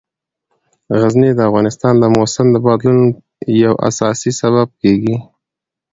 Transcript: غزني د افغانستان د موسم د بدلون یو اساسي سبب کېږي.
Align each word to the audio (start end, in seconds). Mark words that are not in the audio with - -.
غزني 0.99 1.31
د 1.35 1.39
افغانستان 1.49 1.93
د 1.99 2.03
موسم 2.15 2.47
د 2.51 2.57
بدلون 2.65 2.99
یو 3.63 3.73
اساسي 3.89 4.31
سبب 4.41 4.67
کېږي. 4.81 5.15